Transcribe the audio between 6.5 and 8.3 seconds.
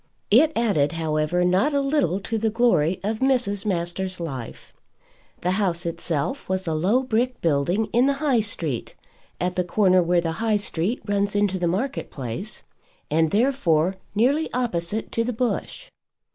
a low brick building in the